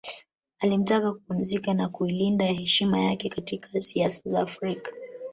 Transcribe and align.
Alimtaka 0.59 1.11
kupumzika 1.11 1.73
na 1.73 1.89
kuilinda 1.89 2.45
heshima 2.45 2.99
yake 3.01 3.29
katika 3.29 3.79
siasa 3.81 4.21
za 4.25 4.39
Afrika 4.41 4.91